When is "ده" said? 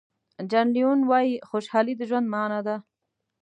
2.67-2.75